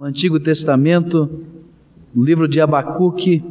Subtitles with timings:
[0.00, 1.28] No Antigo Testamento,
[2.14, 3.44] no livro de Abacuque,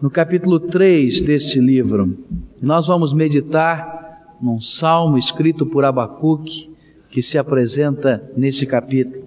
[0.00, 2.16] no capítulo 3 deste livro,
[2.62, 6.70] nós vamos meditar num salmo escrito por Abacuque,
[7.10, 9.24] que se apresenta nesse capítulo.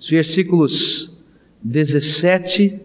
[0.00, 1.14] Os versículos
[1.62, 2.80] 17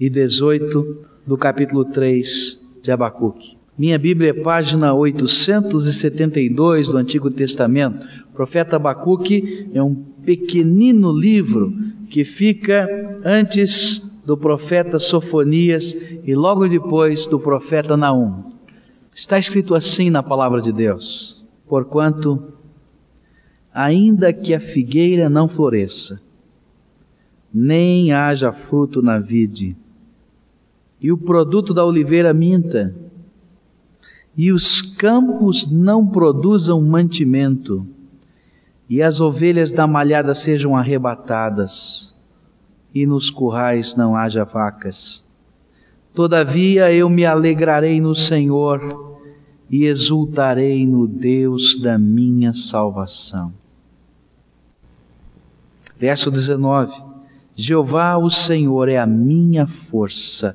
[0.00, 0.96] e 18
[1.26, 3.58] do capítulo 3 de Abacuque.
[3.76, 8.06] Minha Bíblia é página 872 do Antigo Testamento.
[8.30, 11.70] O profeta Abacuque é um pequenino livro
[12.12, 12.86] que fica
[13.24, 18.50] antes do profeta Sofonias e logo depois do profeta Naum.
[19.14, 22.52] Está escrito assim na palavra de Deus: Porquanto,
[23.72, 26.20] ainda que a figueira não floresça,
[27.52, 29.74] nem haja fruto na vide,
[31.00, 32.94] e o produto da oliveira minta,
[34.36, 37.86] e os campos não produzam mantimento,
[38.92, 42.12] e as ovelhas da malhada sejam arrebatadas,
[42.94, 45.24] e nos currais não haja vacas.
[46.12, 49.18] Todavia eu me alegrarei no Senhor
[49.70, 53.54] e exultarei no Deus da minha salvação.
[55.98, 56.92] Verso 19:
[57.56, 60.54] Jeová, o Senhor, é a minha força,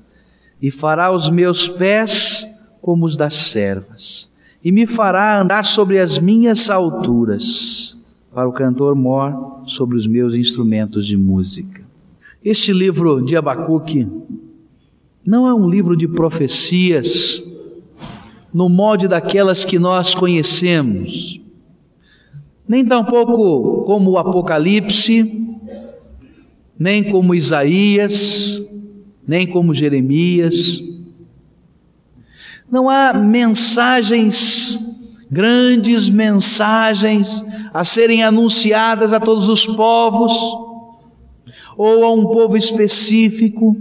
[0.61, 2.45] e fará os meus pés
[2.83, 4.29] como os das servas,
[4.63, 7.97] e me fará andar sobre as minhas alturas
[8.37, 11.81] para o cantor mor sobre os meus instrumentos de música.
[12.45, 14.07] Este livro de Abacuque
[15.25, 17.43] não é um livro de profecias
[18.53, 21.41] no molde daquelas que nós conhecemos,
[22.69, 25.57] nem tampouco como o Apocalipse,
[26.77, 28.61] nem como Isaías,
[29.27, 30.79] nem como Jeremias.
[32.69, 34.86] Não há mensagens
[35.29, 40.33] grandes mensagens a serem anunciadas a todos os povos
[41.77, 43.75] ou a um povo específico.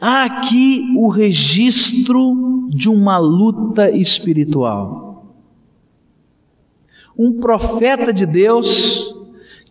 [0.00, 5.34] Há aqui o registro de uma luta espiritual.
[7.18, 9.14] Um profeta de Deus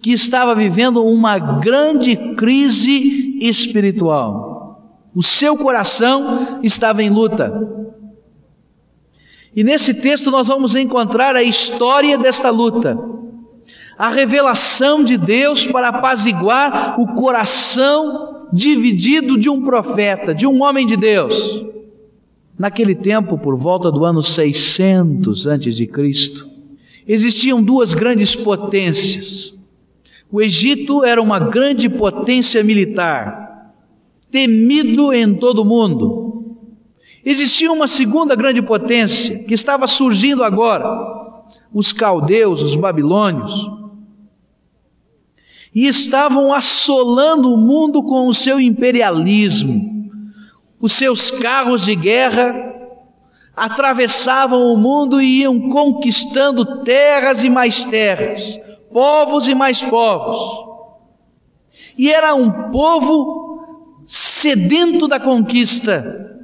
[0.02, 5.08] que estava vivendo uma grande crise espiritual.
[5.16, 7.77] O seu coração estava em luta.
[9.58, 12.96] E nesse texto nós vamos encontrar a história desta luta,
[13.98, 20.86] a revelação de Deus para apaziguar o coração dividido de um profeta, de um homem
[20.86, 21.66] de Deus.
[22.56, 26.48] Naquele tempo, por volta do ano 600 antes de Cristo,
[27.08, 29.56] existiam duas grandes potências.
[30.32, 33.74] O Egito era uma grande potência militar,
[34.30, 36.27] temido em todo o mundo
[37.30, 40.88] Existia uma segunda grande potência que estava surgindo agora,
[41.74, 43.70] os caldeus, os babilônios,
[45.76, 50.10] e estavam assolando o mundo com o seu imperialismo.
[50.80, 52.56] Os seus carros de guerra
[53.54, 58.58] atravessavam o mundo e iam conquistando terras e mais terras,
[58.90, 60.38] povos e mais povos.
[61.98, 63.66] E era um povo
[64.06, 66.37] sedento da conquista,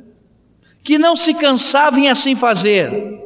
[0.83, 3.21] que não se cansava em assim fazer.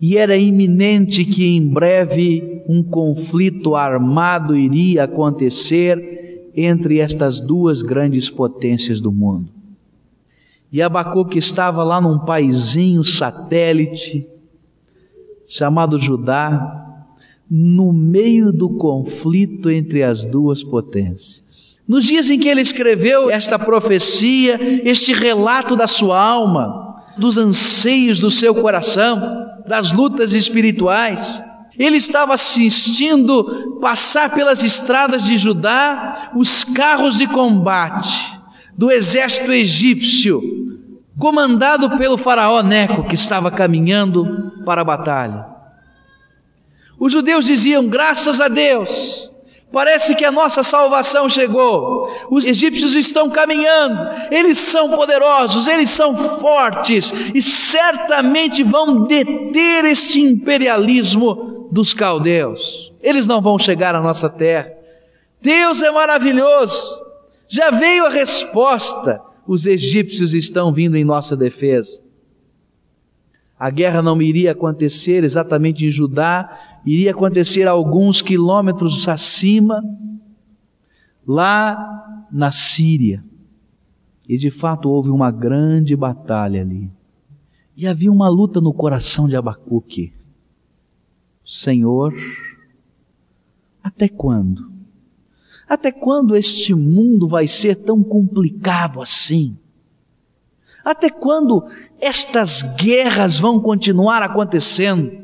[0.00, 8.28] E era iminente que em breve um conflito armado iria acontecer entre estas duas grandes
[8.28, 9.50] potências do mundo.
[10.70, 14.28] E Abacuque estava lá num paizinho satélite
[15.48, 17.06] chamado Judá,
[17.50, 21.77] no meio do conflito entre as duas potências.
[21.88, 28.20] Nos dias em que ele escreveu esta profecia, este relato da sua alma, dos anseios
[28.20, 31.42] do seu coração, das lutas espirituais,
[31.78, 38.38] ele estava assistindo passar pelas estradas de Judá os carros de combate
[38.76, 40.42] do exército egípcio,
[41.18, 45.46] comandado pelo faraó Neco, que estava caminhando para a batalha.
[46.98, 49.30] Os judeus diziam: graças a Deus,
[49.70, 52.10] Parece que a nossa salvação chegou.
[52.30, 53.98] Os egípcios estão caminhando,
[54.30, 62.92] eles são poderosos, eles são fortes e certamente vão deter este imperialismo dos caldeus.
[63.02, 64.72] Eles não vão chegar à nossa terra.
[65.40, 66.98] Deus é maravilhoso.
[67.46, 69.22] Já veio a resposta.
[69.46, 72.00] Os egípcios estão vindo em nossa defesa.
[73.58, 79.82] A guerra não iria acontecer exatamente em Judá, iria acontecer alguns quilômetros acima,
[81.26, 83.24] lá na Síria.
[84.28, 86.90] E de fato houve uma grande batalha ali.
[87.76, 90.12] E havia uma luta no coração de Abacuque.
[91.44, 92.14] Senhor,
[93.82, 94.70] até quando?
[95.68, 99.56] Até quando este mundo vai ser tão complicado assim?
[100.88, 101.66] Até quando
[102.00, 105.18] estas guerras vão continuar acontecendo?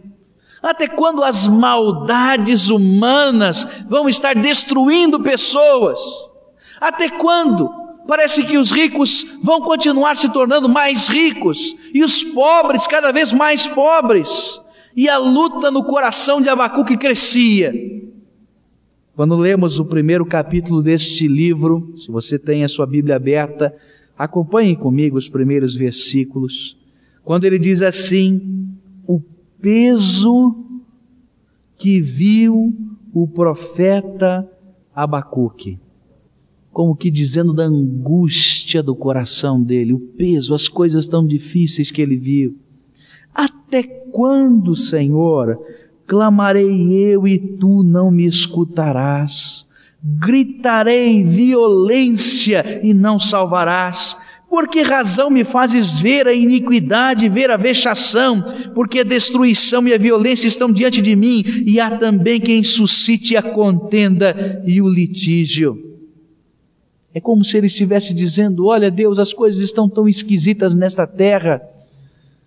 [0.63, 5.99] Até quando as maldades humanas vão estar destruindo pessoas?
[6.79, 7.71] Até quando
[8.07, 13.33] parece que os ricos vão continuar se tornando mais ricos e os pobres cada vez
[13.33, 14.61] mais pobres?
[14.95, 17.73] E a luta no coração de Abacuque crescia.
[19.17, 23.75] Quando lemos o primeiro capítulo deste livro, se você tem a sua Bíblia aberta,
[24.19, 26.77] acompanhe comigo os primeiros versículos.
[27.25, 28.69] Quando ele diz assim:
[29.07, 29.21] O
[29.61, 30.57] peso
[31.77, 32.75] que viu
[33.13, 34.49] o profeta
[34.95, 35.79] Abacuque,
[36.73, 42.03] como que dizendo da angústia do coração dele, o peso, as coisas tão difíceis que
[42.03, 42.57] ele viu.
[43.33, 45.59] Até quando, Senhor,
[46.07, 49.67] clamarei eu e tu não me escutarás.
[50.07, 54.17] Gritarei violência e não salvarás.
[54.51, 58.45] Por que razão me fazes ver a iniquidade, ver a vexação?
[58.75, 63.37] Porque a destruição e a violência estão diante de mim, e há também quem suscite
[63.37, 65.99] a contenda e o litígio.
[67.15, 71.63] É como se ele estivesse dizendo: Olha, Deus, as coisas estão tão esquisitas nesta terra,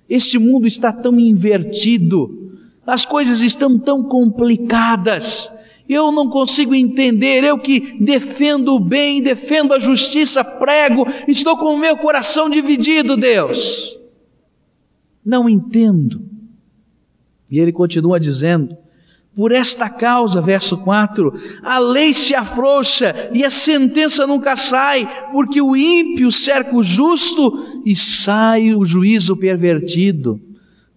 [0.07, 2.54] este mundo está tão invertido,
[2.86, 5.51] as coisas estão tão complicadas.
[5.88, 11.74] Eu não consigo entender, eu que defendo o bem, defendo a justiça, prego, estou com
[11.74, 13.98] o meu coração dividido, Deus.
[15.25, 16.22] Não entendo.
[17.50, 18.78] E ele continua dizendo:
[19.38, 21.31] por esta causa, verso 4,
[21.62, 27.83] a lei se afrouxa e a sentença nunca sai, porque o ímpio cerca o justo
[27.86, 30.42] e sai o juízo pervertido.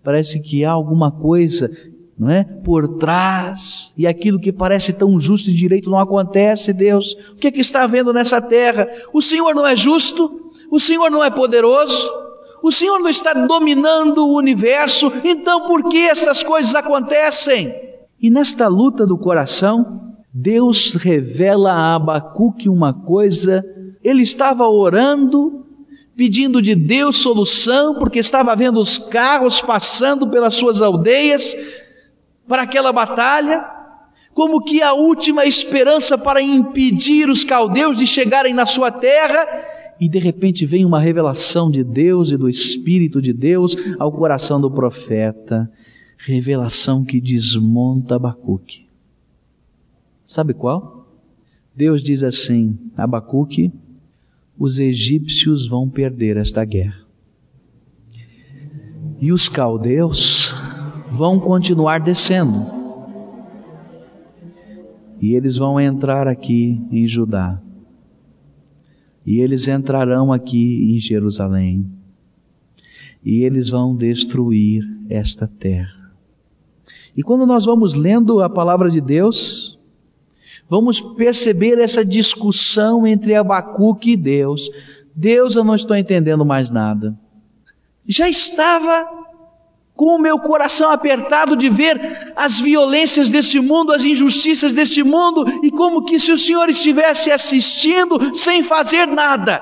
[0.02, 1.70] Parece que há alguma coisa,
[2.20, 2.44] não é?
[2.44, 7.16] Por trás, e aquilo que parece tão justo e direito não acontece, Deus.
[7.32, 8.86] O que é que está havendo nessa terra?
[9.10, 10.52] O Senhor não é justo?
[10.70, 12.10] O Senhor não é poderoso?
[12.62, 15.10] O Senhor não está dominando o universo?
[15.24, 17.74] Então por que essas coisas acontecem?
[18.20, 23.64] E nesta luta do coração, Deus revela a Abacuque uma coisa,
[24.04, 25.64] ele estava orando
[26.14, 31.56] pedindo de Deus solução, porque estava vendo os carros passando pelas suas aldeias
[32.50, 33.64] para aquela batalha,
[34.34, 39.46] como que a última esperança para impedir os caldeus de chegarem na sua terra,
[40.00, 44.60] e de repente vem uma revelação de Deus e do Espírito de Deus ao coração
[44.60, 45.70] do profeta,
[46.18, 48.84] revelação que desmonta Abacuque.
[50.24, 51.06] Sabe qual?
[51.72, 53.70] Deus diz assim: Abacuque,
[54.58, 57.04] os egípcios vão perder esta guerra.
[59.20, 60.52] E os caldeus
[61.10, 62.66] vão continuar descendo.
[65.20, 67.60] E eles vão entrar aqui em Judá.
[69.26, 71.86] E eles entrarão aqui em Jerusalém.
[73.22, 76.12] E eles vão destruir esta terra.
[77.14, 79.78] E quando nós vamos lendo a palavra de Deus,
[80.68, 84.70] vamos perceber essa discussão entre Abacuque e Deus.
[85.14, 87.18] Deus, eu não estou entendendo mais nada.
[88.06, 89.19] Já estava
[90.00, 95.44] com o meu coração apertado de ver as violências desse mundo, as injustiças desse mundo,
[95.62, 99.60] e como que se o Senhor estivesse assistindo sem fazer nada.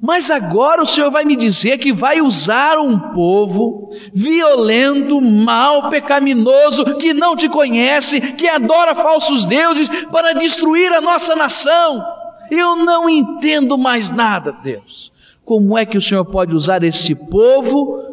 [0.00, 6.96] Mas agora o Senhor vai me dizer que vai usar um povo violento, mau, pecaminoso,
[6.96, 12.02] que não te conhece, que adora falsos deuses, para destruir a nossa nação.
[12.50, 15.12] Eu não entendo mais nada, Deus.
[15.44, 18.11] Como é que o Senhor pode usar este povo?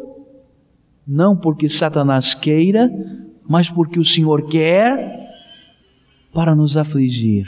[1.10, 2.88] Não porque Satanás queira,
[3.48, 5.28] mas porque o Senhor quer
[6.32, 7.46] para nos afligir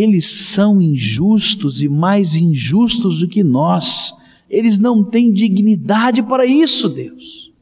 [0.00, 4.14] eles são injustos e mais injustos do que nós.
[4.48, 7.52] Eles não têm dignidade para isso, Deus.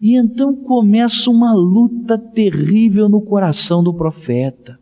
[0.00, 4.78] E então começa uma luta terrível no coração do profeta.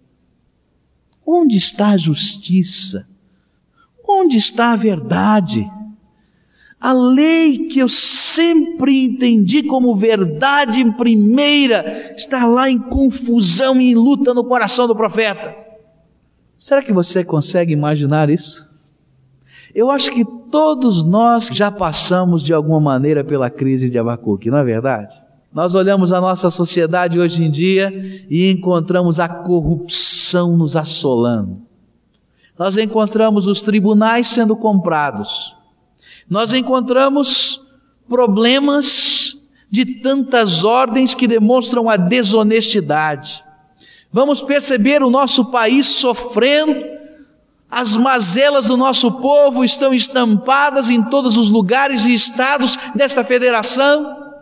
[1.24, 3.06] Onde está a justiça?
[4.06, 5.70] Onde está a verdade?
[6.82, 13.94] A lei que eu sempre entendi como verdade primeira está lá em confusão e em
[13.94, 15.54] luta no coração do profeta.
[16.58, 18.68] Será que você consegue imaginar isso?
[19.72, 24.58] Eu acho que todos nós já passamos de alguma maneira pela crise de Abacuque, não
[24.58, 25.14] é verdade?
[25.54, 27.92] Nós olhamos a nossa sociedade hoje em dia
[28.28, 31.62] e encontramos a corrupção nos assolando.
[32.58, 35.61] Nós encontramos os tribunais sendo comprados.
[36.28, 37.60] Nós encontramos
[38.08, 43.42] problemas de tantas ordens que demonstram a desonestidade.
[44.12, 46.92] Vamos perceber o nosso país sofrendo,
[47.70, 54.34] as mazelas do nosso povo estão estampadas em todos os lugares e estados desta federação.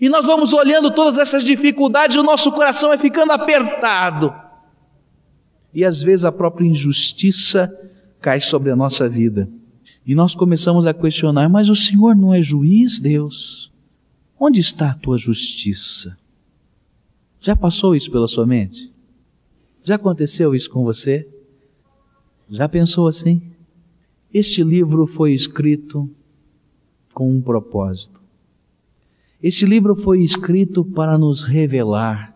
[0.00, 4.34] E nós vamos olhando todas essas dificuldades, e o nosso coração vai ficando apertado.
[5.74, 7.70] E às vezes a própria injustiça
[8.22, 9.50] cai sobre a nossa vida.
[10.08, 13.70] E nós começamos a questionar: mas o Senhor não é juiz, Deus?
[14.40, 16.16] Onde está a tua justiça?
[17.38, 18.90] Já passou isso pela sua mente?
[19.84, 21.28] Já aconteceu isso com você?
[22.48, 23.42] Já pensou assim?
[24.32, 26.08] Este livro foi escrito
[27.12, 28.18] com um propósito.
[29.42, 32.34] Este livro foi escrito para nos revelar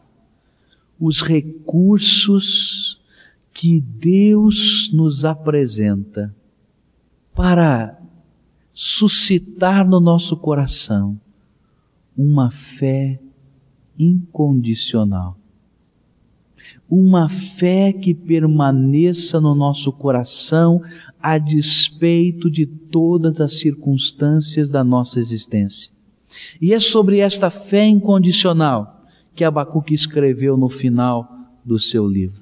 [1.00, 3.00] os recursos
[3.55, 6.35] que Deus nos apresenta
[7.35, 7.99] para
[8.73, 11.21] suscitar no nosso coração
[12.17, 13.21] uma fé
[13.99, 15.37] incondicional
[16.89, 20.83] uma fé que permaneça no nosso coração
[21.21, 25.91] a despeito de todas as circunstâncias da nossa existência.
[26.61, 31.27] E é sobre esta fé incondicional que Abacuque escreveu no final
[31.65, 32.42] do seu livro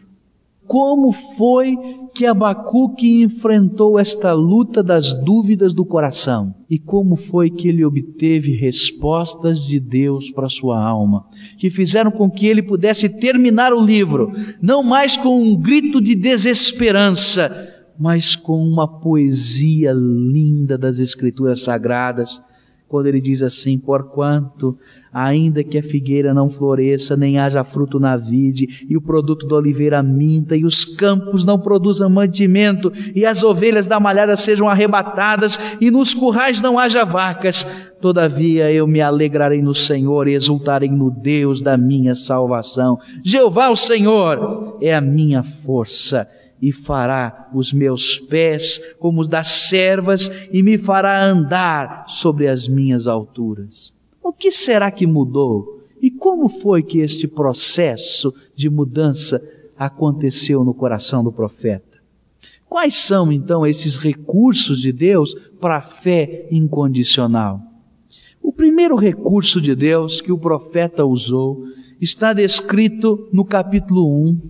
[0.71, 1.77] como foi
[2.15, 6.55] que Abacuque enfrentou esta luta das dúvidas do coração?
[6.71, 11.27] E como foi que ele obteve respostas de Deus para sua alma,
[11.59, 14.31] que fizeram com que ele pudesse terminar o livro,
[14.63, 17.51] não mais com um grito de desesperança,
[17.99, 22.41] mas com uma poesia linda das Escrituras Sagradas,
[22.91, 24.77] quando ele diz assim: Porquanto
[25.13, 29.55] ainda que a figueira não floresça, nem haja fruto na vide, e o produto da
[29.57, 35.59] oliveira minta, e os campos não produzam mantimento, e as ovelhas da malhada sejam arrebatadas,
[35.81, 37.67] e nos currais não haja vacas,
[38.01, 42.99] todavia eu me alegrarei no Senhor e exultarei no Deus da minha salvação.
[43.25, 46.27] Jeová, o Senhor, é a minha força
[46.61, 52.69] e fará os meus pés como os das servas e me fará andar sobre as
[52.69, 53.93] minhas alturas.
[54.23, 55.83] O que será que mudou?
[56.01, 59.43] E como foi que este processo de mudança
[59.79, 61.91] aconteceu no coração do profeta?
[62.69, 67.61] Quais são então esses recursos de Deus para a fé incondicional?
[68.41, 71.65] O primeiro recurso de Deus que o profeta usou
[72.01, 74.41] está descrito no capítulo 1,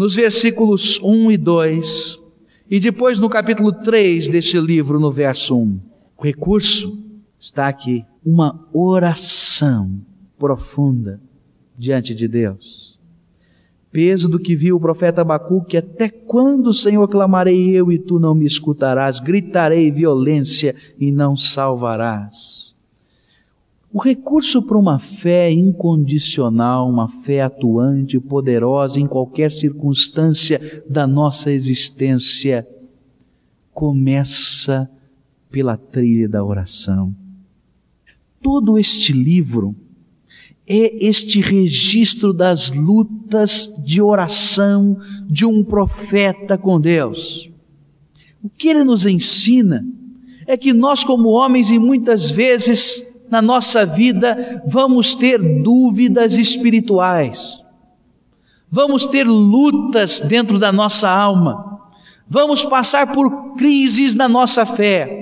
[0.00, 2.18] nos versículos 1 e 2,
[2.70, 5.78] e depois no capítulo 3 deste livro, no verso 1.
[6.16, 6.98] O recurso
[7.38, 10.00] está aqui uma oração
[10.38, 11.20] profunda
[11.76, 12.98] diante de Deus.
[13.92, 18.34] Peso do que viu o profeta Abacuque, até quando, Senhor, clamarei eu e tu não
[18.34, 22.69] me escutarás, gritarei violência e não salvarás.
[23.92, 31.50] O recurso para uma fé incondicional, uma fé atuante, poderosa em qualquer circunstância da nossa
[31.50, 32.66] existência,
[33.72, 34.88] começa
[35.50, 37.12] pela trilha da oração.
[38.40, 39.74] Todo este livro
[40.68, 47.50] é este registro das lutas de oração de um profeta com Deus.
[48.40, 49.84] O que ele nos ensina
[50.46, 57.60] é que nós, como homens, e muitas vezes na nossa vida, vamos ter dúvidas espirituais,
[58.70, 61.80] vamos ter lutas dentro da nossa alma,
[62.28, 65.20] vamos passar por crises na nossa fé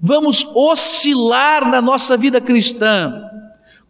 [0.00, 3.24] vamos oscilar na nossa vida cristã.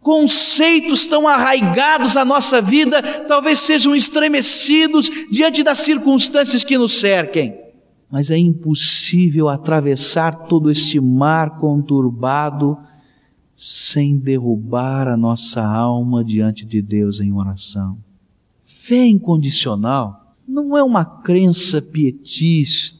[0.01, 7.57] Conceitos tão arraigados à nossa vida talvez sejam estremecidos diante das circunstâncias que nos cerquem.
[8.09, 12.77] Mas é impossível atravessar todo este mar conturbado
[13.61, 17.97] sem derrubar a nossa alma diante de Deus em oração.
[18.63, 22.97] Fé incondicional não é uma crença pietista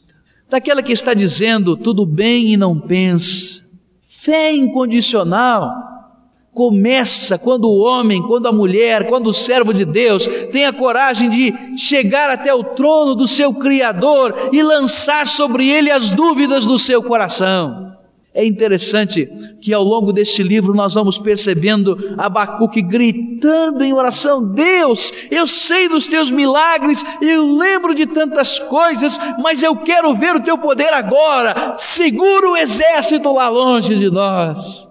[0.50, 3.66] daquela que está dizendo tudo bem e não pensa.
[4.06, 5.72] Fé incondicional
[6.54, 11.30] começa quando o homem, quando a mulher, quando o servo de Deus tem a coragem
[11.30, 16.78] de chegar até o trono do seu Criador e lançar sobre ele as dúvidas do
[16.78, 17.98] seu coração.
[18.40, 19.30] É interessante
[19.60, 25.90] que ao longo deste livro nós vamos percebendo Abacuque gritando em oração: Deus, eu sei
[25.90, 30.94] dos teus milagres, eu lembro de tantas coisas, mas eu quero ver o teu poder
[30.94, 31.76] agora.
[31.78, 34.89] Segura o exército lá longe de nós.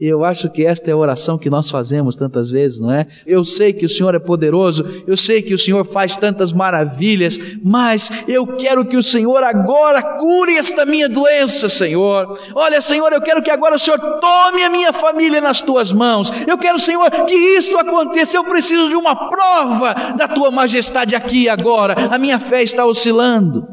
[0.00, 3.08] Eu acho que esta é a oração que nós fazemos tantas vezes, não é?
[3.26, 7.36] Eu sei que o Senhor é poderoso, eu sei que o Senhor faz tantas maravilhas,
[7.64, 12.38] mas eu quero que o Senhor agora cure esta minha doença, Senhor.
[12.54, 16.30] Olha, Senhor, eu quero que agora o Senhor tome a minha família nas tuas mãos.
[16.46, 18.36] Eu quero, Senhor, que isso aconteça.
[18.36, 22.06] Eu preciso de uma prova da tua majestade aqui e agora.
[22.08, 23.66] A minha fé está oscilando.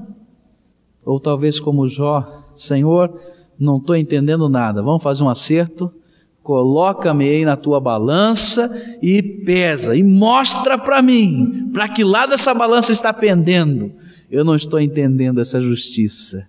[1.05, 3.13] Ou talvez como Jó, Senhor,
[3.59, 4.81] não estou entendendo nada.
[4.81, 5.93] Vamos fazer um acerto?
[6.45, 8.69] Coloca-me aí na tua balança
[9.01, 13.91] e pesa, e mostra para mim, para que lado essa balança está pendendo.
[14.29, 16.47] Eu não estou entendendo essa justiça.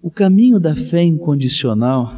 [0.00, 2.14] O caminho da fé incondicional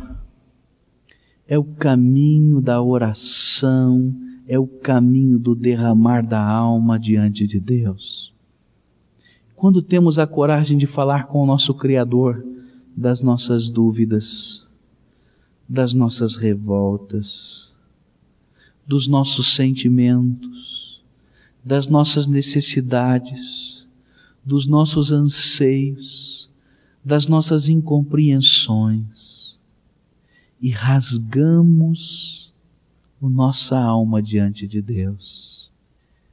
[1.49, 4.15] é o caminho da oração,
[4.47, 8.35] é o caminho do derramar da alma diante de Deus.
[9.57, 12.45] Quando temos a coragem de falar com o nosso Criador
[12.95, 14.71] das nossas dúvidas,
[15.73, 17.73] das nossas revoltas,
[18.87, 21.01] dos nossos sentimentos,
[21.65, 23.89] das nossas necessidades,
[24.45, 26.51] dos nossos anseios,
[27.03, 29.59] das nossas incompreensões
[30.61, 32.53] e rasgamos
[33.23, 35.71] a nossa alma diante de Deus.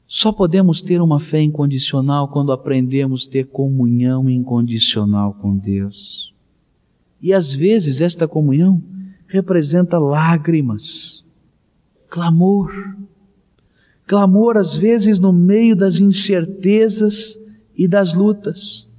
[0.06, 6.34] Só podemos ter uma fé incondicional quando aprendemos a ter comunhão incondicional com Deus.
[7.22, 8.84] E às vezes esta comunhão
[9.30, 11.24] representa lágrimas,
[12.10, 12.98] clamor.
[14.08, 17.40] Clamor, às vezes, no meio das incertezas
[17.78, 18.90] e das lutas.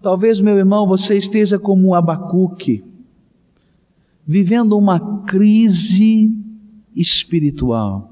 [0.00, 2.82] Talvez, meu irmão, você esteja como um Abacuque,
[4.26, 6.34] vivendo uma crise
[6.96, 8.10] espiritual,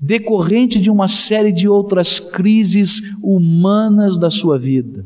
[0.00, 5.04] decorrente de uma série de outras crises humanas da sua vida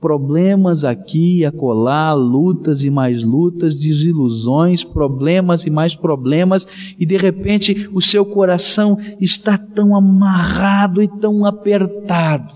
[0.00, 6.66] problemas aqui e acolá, lutas e mais lutas, desilusões, problemas e mais problemas,
[6.98, 12.54] e de repente o seu coração está tão amarrado e tão apertado.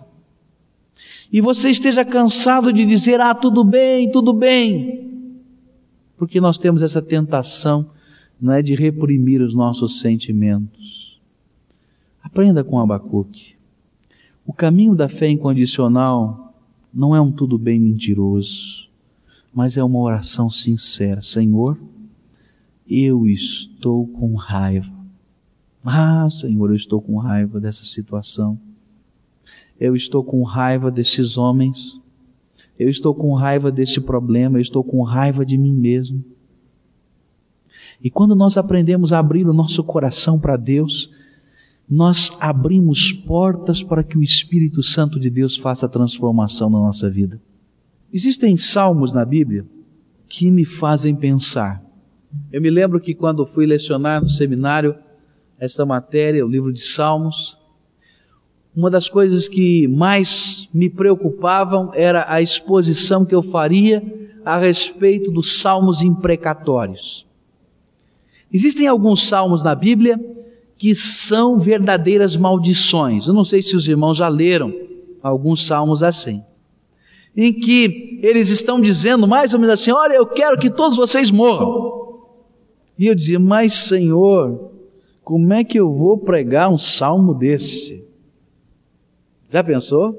[1.33, 5.09] E você esteja cansado de dizer: Ah, tudo bem, tudo bem.
[6.17, 7.87] Porque nós temos essa tentação,
[8.41, 11.19] não é de reprimir os nossos sentimentos.
[12.23, 13.55] Aprenda com Abacuque.
[14.47, 16.50] O caminho da fé incondicional
[16.93, 18.89] não é um tudo bem mentiroso,
[19.53, 21.23] mas é uma oração sincera.
[21.23, 21.79] Senhor,
[22.89, 24.93] eu estou com raiva.
[25.85, 28.59] Ah, Senhor, eu estou com raiva dessa situação.
[29.79, 31.99] Eu estou com raiva desses homens.
[32.79, 34.59] Eu estou com raiva deste problema.
[34.59, 36.23] Eu estou com raiva de mim mesmo.
[38.03, 41.11] E quando nós aprendemos a abrir o nosso coração para Deus,
[41.91, 47.11] nós abrimos portas para que o Espírito Santo de Deus faça a transformação na nossa
[47.11, 47.41] vida.
[48.13, 49.67] Existem salmos na Bíblia
[50.29, 51.83] que me fazem pensar.
[52.53, 54.95] Eu me lembro que quando fui lecionar no seminário
[55.59, 57.59] esta matéria, o livro de Salmos,
[58.75, 64.01] uma das coisas que mais me preocupavam era a exposição que eu faria
[64.45, 67.27] a respeito dos salmos imprecatórios.
[68.53, 70.19] Existem alguns salmos na Bíblia
[70.81, 73.27] que são verdadeiras maldições.
[73.27, 74.73] Eu não sei se os irmãos já leram
[75.23, 76.43] alguns salmos assim,
[77.37, 81.31] em que eles estão dizendo mais ou menos assim: Olha, eu quero que todos vocês
[81.31, 82.23] morram.
[82.99, 84.71] E eu dizia: Mas Senhor,
[85.23, 88.03] como é que eu vou pregar um salmo desse?
[89.51, 90.19] Já pensou?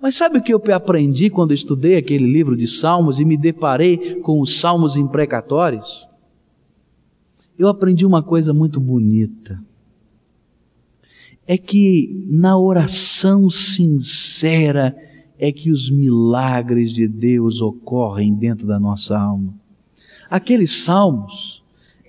[0.00, 4.16] Mas sabe o que eu aprendi quando estudei aquele livro de salmos e me deparei
[4.16, 6.08] com os salmos imprecatórios?
[7.56, 9.62] Eu aprendi uma coisa muito bonita
[11.46, 14.96] é que na oração sincera
[15.38, 19.52] é que os milagres de Deus ocorrem dentro da nossa alma.
[20.30, 21.62] Aqueles salmos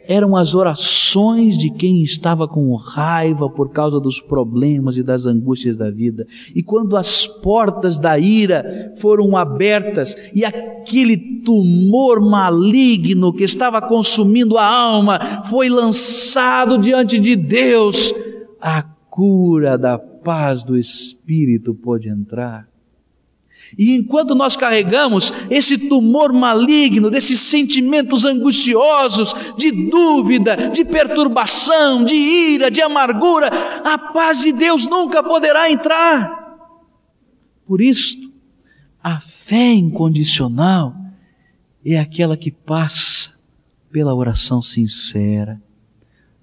[0.07, 5.77] eram as orações de quem estava com raiva por causa dos problemas e das angústias
[5.77, 6.27] da vida.
[6.53, 14.57] E quando as portas da ira foram abertas e aquele tumor maligno que estava consumindo
[14.57, 18.13] a alma foi lançado diante de Deus,
[18.61, 22.67] a cura da paz do Espírito pode entrar.
[23.77, 32.15] E enquanto nós carregamos esse tumor maligno, desses sentimentos angustiosos, de dúvida, de perturbação, de
[32.15, 33.51] ira, de amargura,
[33.83, 36.57] a paz de Deus nunca poderá entrar.
[37.67, 38.17] Por isso,
[39.01, 40.95] a fé incondicional
[41.85, 43.39] é aquela que passa
[43.91, 45.61] pela oração sincera,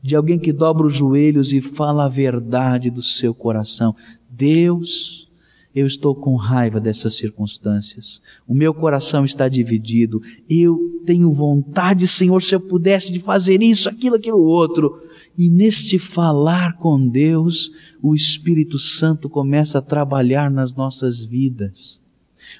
[0.02, 3.94] de alguém que dobra os joelhos e fala a verdade do seu coração.
[4.28, 5.28] Deus,
[5.72, 8.20] Eu estou com raiva dessas circunstâncias.
[8.46, 10.20] O meu coração está dividido.
[10.48, 15.00] Eu tenho vontade, Senhor, se eu pudesse de fazer isso, aquilo, aquilo outro.
[15.38, 17.70] E neste falar com Deus,
[18.02, 22.00] o Espírito Santo começa a trabalhar nas nossas vidas.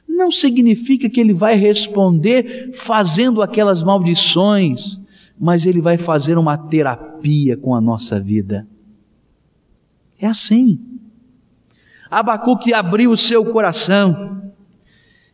[0.08, 5.00] Não significa que ele vai responder fazendo aquelas maldições,
[5.40, 8.68] mas ele vai fazer uma terapia com a nossa vida.
[10.18, 11.00] É assim.
[12.10, 14.52] Abacuque abriu o seu coração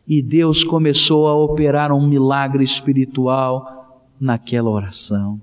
[0.07, 5.41] e Deus começou a operar um milagre espiritual naquela oração.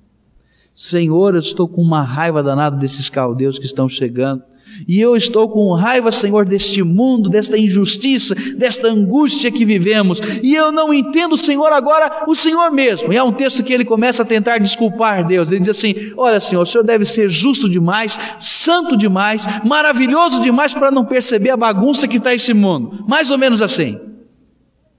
[0.74, 4.42] Senhor, eu estou com uma raiva danada desses caldeus que estão chegando.
[4.86, 10.20] E eu estou com raiva, Senhor, deste mundo, desta injustiça, desta angústia que vivemos.
[10.42, 13.12] E eu não entendo, Senhor, agora o Senhor mesmo.
[13.12, 15.50] E é um texto que ele começa a tentar desculpar Deus.
[15.50, 20.74] Ele diz assim: Olha, Senhor, o Senhor deve ser justo demais, santo demais, maravilhoso demais
[20.74, 23.04] para não perceber a bagunça que está esse mundo.
[23.06, 23.98] Mais ou menos assim.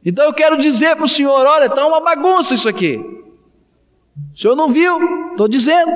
[0.03, 2.97] Então eu quero dizer para o Senhor: Olha, está uma bagunça isso aqui.
[4.33, 4.97] O Senhor não viu?
[5.31, 5.91] Estou dizendo.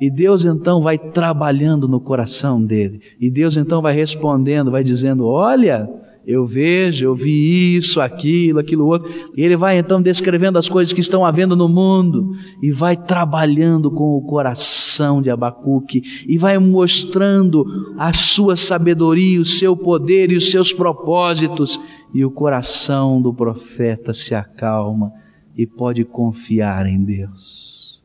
[0.00, 3.00] E Deus então vai trabalhando no coração dele.
[3.20, 5.88] E Deus então vai respondendo, vai dizendo: Olha,
[6.28, 9.10] eu vejo, eu vi isso, aquilo, aquilo outro.
[9.34, 12.32] E ele vai então descrevendo as coisas que estão havendo no mundo
[12.62, 17.64] e vai trabalhando com o coração de Abacuque e vai mostrando
[17.96, 21.80] a sua sabedoria, o seu poder e os seus propósitos.
[22.12, 25.10] E o coração do profeta se acalma
[25.56, 28.02] e pode confiar em Deus.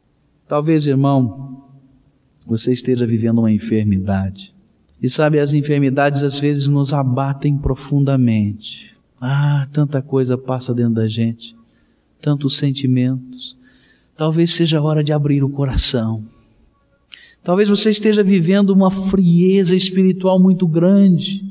[0.47, 1.62] Talvez, irmão,
[2.45, 4.53] você esteja vivendo uma enfermidade.
[5.01, 8.93] E sabe, as enfermidades às vezes nos abatem profundamente.
[9.19, 11.55] Ah, tanta coisa passa dentro da gente,
[12.21, 13.55] tantos sentimentos.
[14.15, 16.23] Talvez seja hora de abrir o coração.
[17.43, 21.43] Talvez você esteja vivendo uma frieza espiritual muito grande.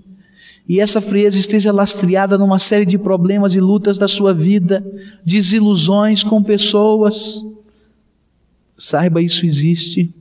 [0.67, 4.83] E essa frieza esteja lastreada numa série de problemas e lutas da sua vida,
[5.25, 7.45] desilusões com pessoas.
[8.79, 10.15] Saiba, isso existe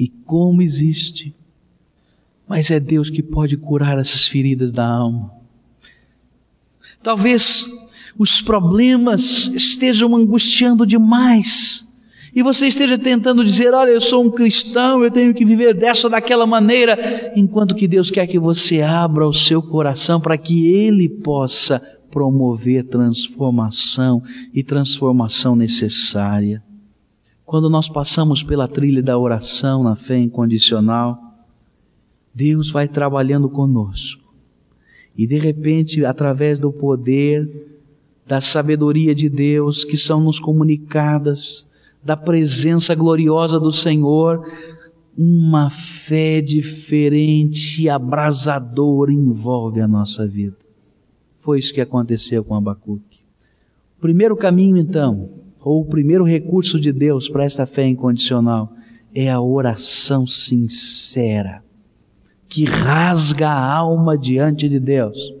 [0.00, 1.34] e como existe.
[2.48, 5.30] Mas é Deus que pode curar essas feridas da alma.
[7.02, 7.66] Talvez
[8.18, 11.86] os problemas estejam angustiando demais.
[12.34, 16.06] E você esteja tentando dizer: Olha, eu sou um cristão, eu tenho que viver dessa
[16.06, 20.66] ou daquela maneira, enquanto que Deus quer que você abra o seu coração para que
[20.66, 21.78] Ele possa
[22.10, 24.22] promover transformação
[24.54, 26.62] e transformação necessária.
[27.50, 31.20] Quando nós passamos pela trilha da oração na fé incondicional,
[32.32, 34.32] Deus vai trabalhando conosco.
[35.18, 37.82] E de repente, através do poder,
[38.24, 41.66] da sabedoria de Deus que são nos comunicadas,
[42.00, 44.48] da presença gloriosa do Senhor,
[45.18, 50.56] uma fé diferente e abrasadora envolve a nossa vida.
[51.40, 53.18] Foi isso que aconteceu com Abacuque.
[53.98, 58.72] O primeiro caminho, então, ou o primeiro recurso de Deus para esta fé incondicional
[59.14, 61.62] é a oração sincera,
[62.48, 65.34] que rasga a alma diante de Deus.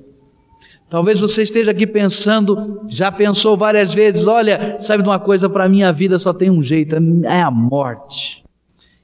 [0.88, 5.64] Talvez você esteja aqui pensando, já pensou várias vezes, olha, sabe de uma coisa, para
[5.64, 8.42] a minha vida só tem um jeito, é a morte.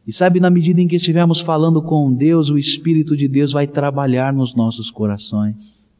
[0.05, 3.67] E sabe, na medida em que estivermos falando com Deus, o Espírito de Deus vai
[3.67, 5.93] trabalhar nos nossos corações.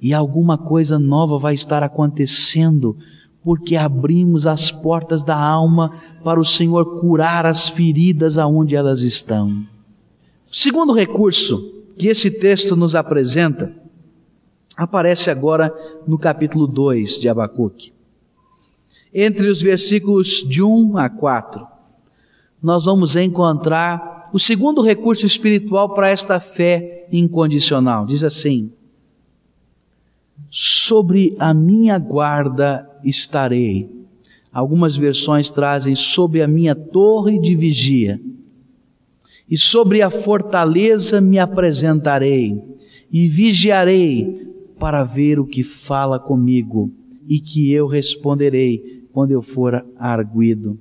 [0.00, 2.96] E alguma coisa nova vai estar acontecendo
[3.44, 5.92] porque abrimos as portas da alma
[6.24, 9.64] para o Senhor curar as feridas aonde elas estão.
[10.50, 13.72] O segundo recurso que esse texto nos apresenta
[14.76, 15.72] aparece agora
[16.06, 17.92] no capítulo 2 de Abacuque.
[19.12, 21.66] Entre os versículos de 1 a 4,
[22.60, 28.06] nós vamos encontrar o segundo recurso espiritual para esta fé incondicional.
[28.06, 28.72] Diz assim:
[30.56, 33.90] Sobre a minha guarda estarei.
[34.52, 38.20] Algumas versões trazem sobre a minha torre de vigia.
[39.50, 42.62] E sobre a fortaleza me apresentarei
[43.10, 46.88] e vigiarei para ver o que fala comigo
[47.28, 50.78] e que eu responderei quando eu for arguido.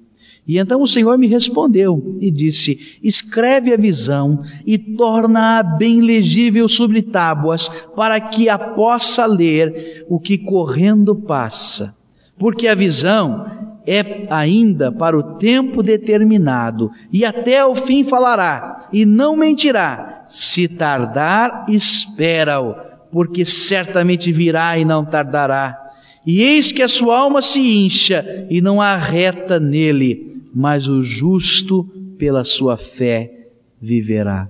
[0.48, 6.68] E então o Senhor me respondeu e disse: Escreve a visão e torna-a bem legível
[6.68, 11.96] sobre tábuas, para que a possa ler o que correndo passa
[12.38, 13.46] porque a visão
[13.86, 20.24] é ainda para o tempo determinado, e até o fim falará, e não mentirá.
[20.28, 22.76] Se tardar, espera-o,
[23.12, 25.83] porque certamente virá e não tardará.
[26.26, 31.04] E eis que a sua alma se incha e não há reta nele, mas o
[31.04, 31.84] justo
[32.18, 33.50] pela sua fé
[33.82, 34.50] viverá.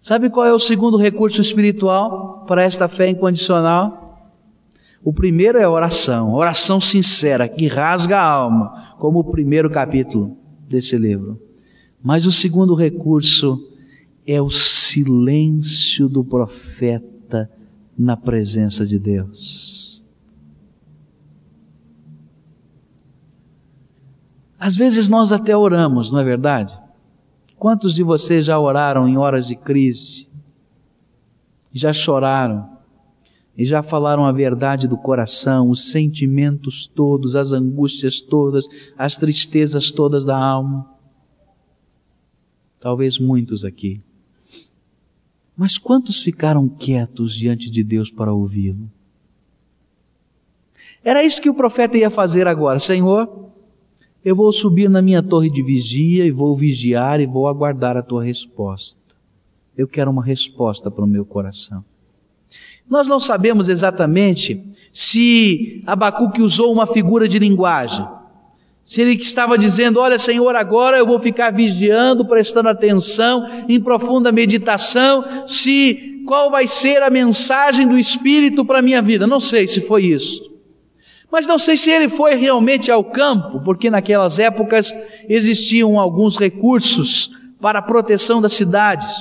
[0.00, 4.32] Sabe qual é o segundo recurso espiritual para esta fé incondicional?
[5.02, 10.36] O primeiro é a oração, oração sincera, que rasga a alma, como o primeiro capítulo
[10.68, 11.40] desse livro.
[12.02, 13.68] Mas o segundo recurso
[14.26, 17.50] é o silêncio do profeta
[17.98, 19.77] na presença de Deus.
[24.58, 26.76] Às vezes nós até oramos, não é verdade?
[27.56, 30.28] Quantos de vocês já oraram em horas de crise?
[31.72, 32.78] Já choraram?
[33.56, 39.90] E já falaram a verdade do coração, os sentimentos todos, as angústias todas, as tristezas
[39.90, 40.88] todas da alma?
[42.78, 44.00] Talvez muitos aqui.
[45.56, 48.88] Mas quantos ficaram quietos diante de Deus para ouvi-lo?
[51.02, 52.78] Era isso que o profeta ia fazer agora.
[52.78, 53.50] Senhor,
[54.24, 58.02] eu vou subir na minha torre de vigia e vou vigiar e vou aguardar a
[58.02, 59.00] tua resposta.
[59.76, 61.84] Eu quero uma resposta para o meu coração.
[62.88, 68.06] Nós não sabemos exatamente se Abacuque usou uma figura de linguagem.
[68.82, 74.32] Se ele estava dizendo, olha Senhor, agora eu vou ficar vigiando, prestando atenção, em profunda
[74.32, 79.26] meditação, se qual vai ser a mensagem do Espírito para a minha vida.
[79.26, 80.47] Não sei se foi isso.
[81.30, 84.92] Mas não sei se ele foi realmente ao campo, porque naquelas épocas
[85.28, 89.14] existiam alguns recursos para a proteção das cidades.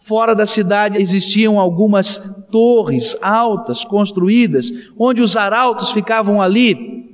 [0.00, 2.18] Fora da cidade existiam algumas
[2.50, 7.11] torres altas construídas, onde os arautos ficavam ali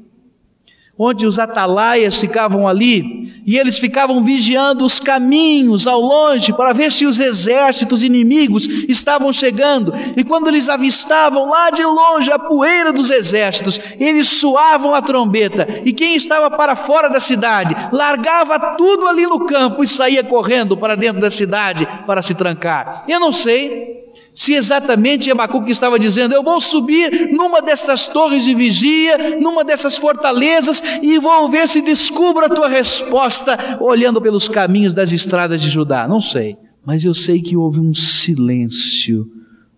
[0.99, 6.93] onde os atalaias ficavam ali, e eles ficavam vigiando os caminhos ao longe para ver
[6.93, 9.95] se os exércitos inimigos estavam chegando.
[10.17, 15.67] E quando eles avistavam lá de longe a poeira dos exércitos, eles suavam a trombeta,
[15.85, 20.77] e quem estava para fora da cidade largava tudo ali no campo e saía correndo
[20.77, 23.05] para dentro da cidade para se trancar.
[23.09, 24.08] Eu não sei
[24.39, 29.99] se exatamente Abacuque estava dizendo: Eu vou subir numa dessas torres de vigia, numa dessas
[29.99, 35.69] fortalezas, e vou ver se descubro a tua resposta olhando pelos caminhos das estradas de
[35.69, 36.07] Judá.
[36.07, 39.29] Não sei, mas eu sei que houve um silêncio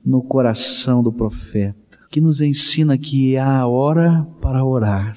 [0.05, 5.17] no coração do profeta, que nos ensina que há a hora para orar,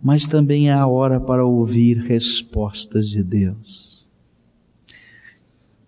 [0.00, 3.99] mas também há a hora para ouvir respostas de Deus.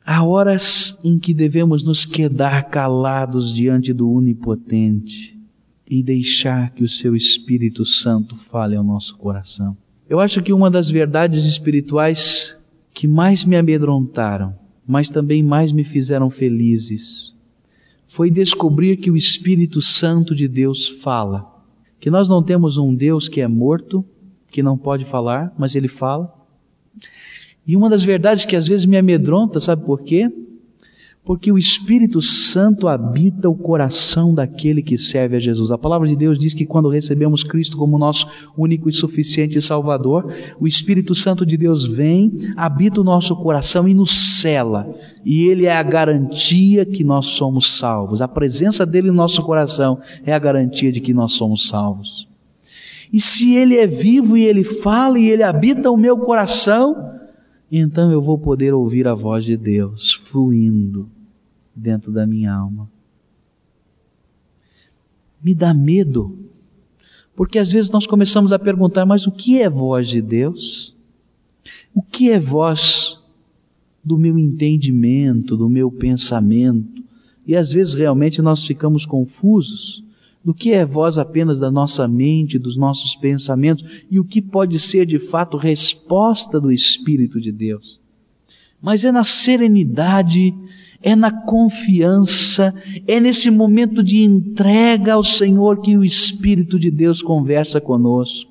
[0.04, 5.38] Há horas em que devemos nos quedar calados diante do Onipotente
[5.86, 9.76] e deixar que o Seu Espírito Santo fale ao nosso coração.
[10.08, 12.58] Eu acho que uma das verdades espirituais
[12.92, 14.54] que mais me amedrontaram,
[14.86, 17.32] mas também mais me fizeram felizes,
[18.04, 21.48] foi descobrir que o Espírito Santo de Deus fala.
[22.00, 24.04] Que nós não temos um Deus que é morto,
[24.50, 26.41] que não pode falar, mas ele fala
[27.66, 30.30] e uma das verdades que às vezes me amedronta, sabe por quê?
[31.24, 35.70] Porque o Espírito Santo habita o coração daquele que serve a Jesus.
[35.70, 40.34] A palavra de Deus diz que quando recebemos Cristo como nosso único e suficiente Salvador,
[40.58, 44.92] o Espírito Santo de Deus vem, habita o nosso coração e nos cela.
[45.24, 48.20] E ele é a garantia que nós somos salvos.
[48.20, 52.26] A presença dele no nosso coração é a garantia de que nós somos salvos.
[53.12, 57.21] E se ele é vivo e ele fala e ele habita o meu coração,
[57.78, 61.08] então eu vou poder ouvir a voz de Deus fluindo
[61.74, 62.90] dentro da minha alma.
[65.42, 66.38] Me dá medo,
[67.34, 70.94] porque às vezes nós começamos a perguntar: mas o que é voz de Deus?
[71.94, 73.18] O que é voz
[74.04, 77.02] do meu entendimento, do meu pensamento?
[77.46, 80.04] E às vezes realmente nós ficamos confusos
[80.44, 84.78] do que é voz apenas da nossa mente, dos nossos pensamentos e o que pode
[84.78, 88.00] ser de fato resposta do Espírito de Deus.
[88.80, 90.52] Mas é na serenidade,
[91.00, 92.74] é na confiança,
[93.06, 98.50] é nesse momento de entrega ao Senhor que o Espírito de Deus conversa conosco.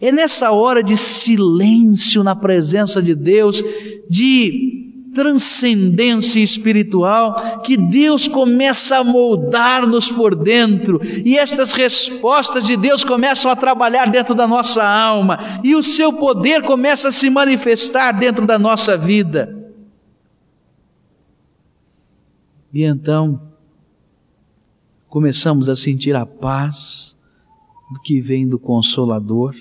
[0.00, 3.62] É nessa hora de silêncio na presença de Deus,
[4.08, 4.73] de
[5.14, 13.50] transcendência espiritual que Deus começa a moldar-nos por dentro e estas respostas de Deus começam
[13.50, 18.46] a trabalhar dentro da nossa alma e o seu poder começa a se manifestar dentro
[18.46, 19.64] da nossa vida.
[22.72, 23.40] E então
[25.08, 27.16] começamos a sentir a paz
[28.02, 29.54] que vem do Consolador,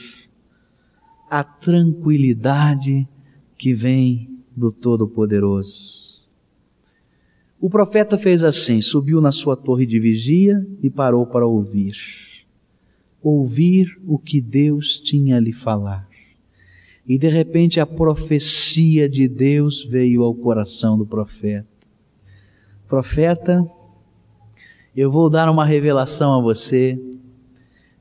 [1.29, 3.07] a tranquilidade
[3.55, 6.03] que vem do Todo-Poderoso.
[7.59, 11.95] O profeta fez assim: subiu na sua torre de vigia e parou para ouvir.
[13.21, 16.07] Ouvir o que Deus tinha a lhe falar.
[17.07, 21.67] E de repente a profecia de Deus veio ao coração do profeta.
[22.87, 23.65] Profeta,
[24.95, 26.99] eu vou dar uma revelação a você,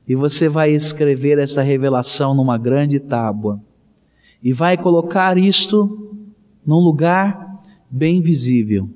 [0.07, 3.61] e você vai escrever essa revelação numa grande tábua,
[4.43, 6.22] e vai colocar isto
[6.65, 8.89] num lugar bem visível,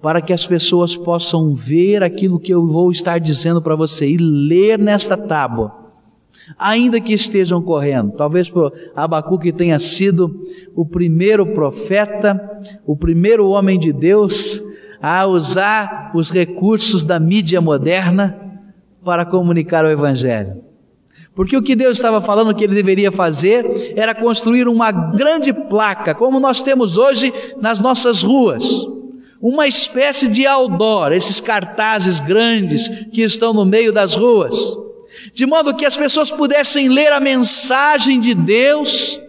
[0.00, 4.16] para que as pessoas possam ver aquilo que eu vou estar dizendo para você e
[4.16, 5.82] ler nesta tábua
[6.58, 8.12] ainda que estejam correndo.
[8.12, 8.52] Talvez
[8.94, 12.40] Abacuque tenha sido o primeiro profeta,
[12.86, 14.60] o primeiro homem de Deus
[15.00, 18.38] a usar os recursos da mídia moderna
[19.04, 20.62] para comunicar o Evangelho.
[21.34, 26.14] Porque o que Deus estava falando que ele deveria fazer era construir uma grande placa,
[26.14, 28.86] como nós temos hoje nas nossas ruas.
[29.40, 34.82] Uma espécie de outdoor, esses cartazes grandes que estão no meio das ruas
[35.32, 39.20] de modo que as pessoas pudessem ler a mensagem de Deus,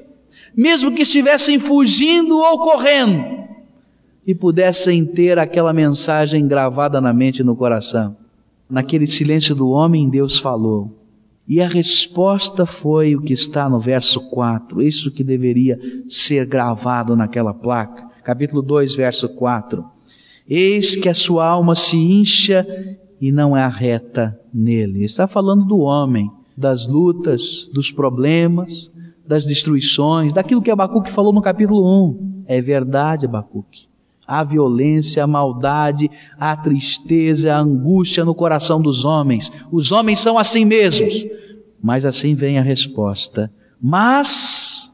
[0.56, 3.44] mesmo que estivessem fugindo ou correndo,
[4.26, 8.16] e pudessem ter aquela mensagem gravada na mente e no coração.
[8.70, 11.03] Naquele silêncio do homem, Deus falou.
[11.48, 15.78] E a resposta foi o que está no verso 4, isso que deveria
[16.08, 18.08] ser gravado naquela placa.
[18.24, 19.84] Capítulo 2, verso 4.
[20.48, 22.66] Eis que a sua alma se incha
[23.20, 25.04] e não é reta nele.
[25.04, 28.90] Está falando do homem, das lutas, dos problemas,
[29.28, 32.44] das destruições, daquilo que Abacuque falou no capítulo 1.
[32.46, 33.88] É verdade, Abacuque.
[34.28, 36.10] Há violência, a maldade,
[36.40, 39.52] a tristeza, a angústia no coração dos homens.
[39.72, 41.26] Os homens são assim mesmos.
[41.82, 43.52] Mas assim vem a resposta.
[43.82, 44.94] Mas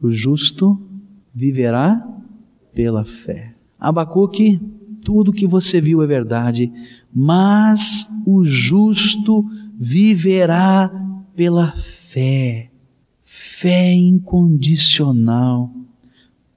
[0.00, 0.80] o justo
[1.34, 2.00] viverá
[2.74, 3.54] pela fé.
[3.78, 4.60] Abacuque,
[5.04, 6.70] tudo que você viu é verdade,
[7.12, 9.44] mas o justo
[9.78, 10.90] viverá
[11.34, 12.70] pela fé,
[13.20, 15.72] fé incondicional,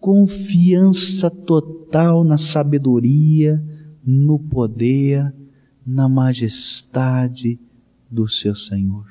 [0.01, 3.63] confiança total na sabedoria,
[4.03, 5.31] no poder,
[5.85, 7.59] na majestade
[8.09, 9.05] do seu Senhor.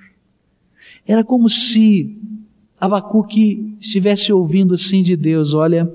[1.07, 2.19] Era como se
[2.79, 5.87] Abacuque estivesse ouvindo assim de Deus: olha,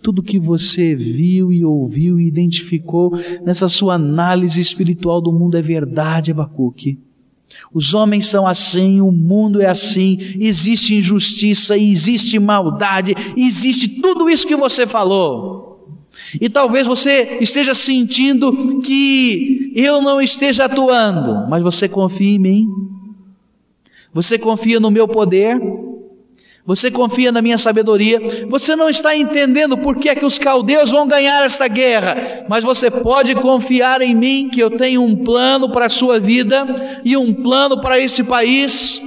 [0.00, 3.12] tudo que você viu e ouviu e identificou
[3.44, 6.98] nessa sua análise espiritual do mundo é verdade, Abacuque.
[7.72, 14.46] Os homens são assim, o mundo é assim, existe injustiça, existe maldade, existe tudo isso
[14.46, 15.64] que você falou.
[16.40, 22.68] E talvez você esteja sentindo que eu não esteja atuando, mas você confia em mim.
[24.12, 25.60] Você confia no meu poder,
[26.66, 28.46] você confia na minha sabedoria.
[28.48, 32.64] Você não está entendendo por que é que os caldeus vão ganhar esta guerra, mas
[32.64, 37.16] você pode confiar em mim que eu tenho um plano para a sua vida e
[37.16, 39.00] um plano para esse país.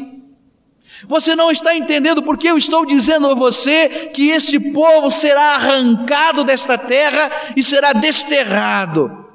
[1.07, 6.43] Você não está entendendo porque eu estou dizendo a você que este povo será arrancado
[6.43, 9.25] desta terra e será desterrado.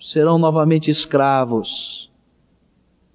[0.00, 2.10] Serão novamente escravos.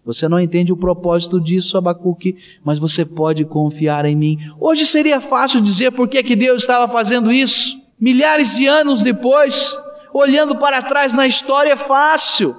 [0.03, 4.39] Você não entende o propósito disso, Abacuque, mas você pode confiar em mim.
[4.59, 7.79] Hoje seria fácil dizer por que, que Deus estava fazendo isso.
[7.99, 9.77] Milhares de anos depois,
[10.11, 12.55] olhando para trás na história, é fácil.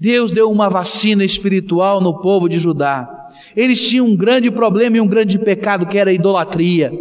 [0.00, 3.28] Deus deu uma vacina espiritual no povo de Judá.
[3.54, 6.92] Eles tinham um grande problema e um grande pecado que era a idolatria.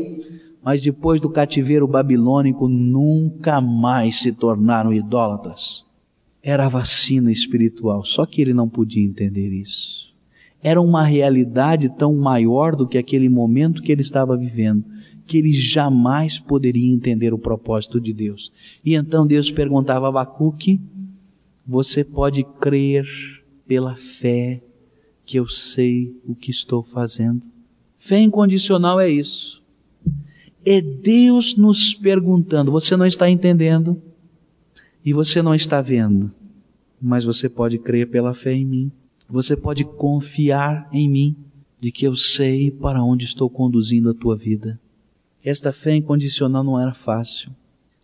[0.64, 5.84] Mas depois do cativeiro babilônico, nunca mais se tornaram idólatras
[6.44, 10.14] era a vacina espiritual, só que ele não podia entender isso.
[10.62, 14.84] Era uma realidade tão maior do que aquele momento que ele estava vivendo,
[15.26, 18.52] que ele jamais poderia entender o propósito de Deus.
[18.84, 20.82] E então Deus perguntava a Abacuque:
[21.66, 23.06] Você pode crer
[23.66, 24.62] pela fé
[25.26, 27.42] que eu sei o que estou fazendo?
[27.98, 29.62] Fé incondicional é isso.
[30.66, 34.02] É Deus nos perguntando: Você não está entendendo?
[35.06, 36.32] E você não está vendo,
[37.02, 38.92] mas você pode crer pela fé em mim.
[39.30, 41.36] Você pode confiar em mim,
[41.80, 44.80] de que eu sei para onde estou conduzindo a tua vida.
[45.44, 47.52] Esta fé incondicional não era fácil.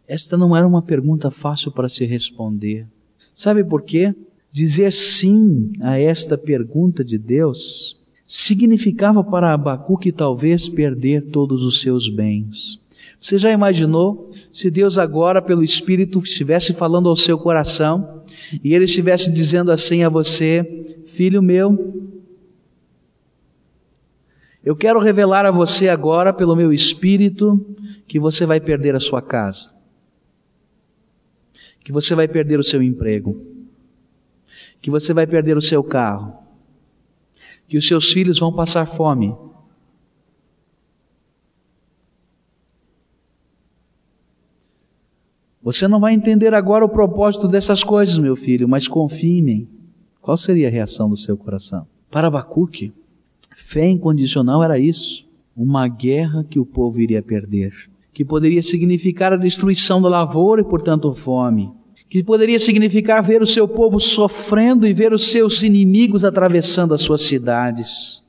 [0.08, 2.86] Esta não era uma pergunta fácil para se responder.
[3.34, 4.14] Sabe por quê?
[4.52, 12.10] Dizer sim a esta pergunta de Deus significava para Abacuque talvez perder todos os seus
[12.10, 12.80] bens.
[13.20, 18.24] Você já imaginou se Deus agora, pelo Espírito, estivesse falando ao seu coração
[18.64, 21.94] e Ele estivesse dizendo assim a você: Filho meu,
[24.64, 27.76] eu quero revelar a você agora, pelo meu Espírito,
[28.08, 29.70] que você vai perder a sua casa,
[31.84, 33.46] que você vai perder o seu emprego,
[34.82, 36.38] que você vai perder o seu carro,
[37.68, 39.36] que os seus filhos vão passar fome
[45.62, 49.68] Você não vai entender agora o propósito dessas coisas, meu filho, mas confie em mim.
[50.22, 51.86] Qual seria a reação do seu coração?
[52.10, 52.94] Para Abacuque,
[53.56, 55.28] fé incondicional era isso.
[55.56, 57.74] Uma guerra que o povo iria perder.
[58.14, 61.70] Que poderia significar a destruição da lavoura e, portanto, fome.
[62.10, 67.02] Que poderia significar ver o seu povo sofrendo e ver os seus inimigos atravessando as
[67.02, 68.24] suas cidades.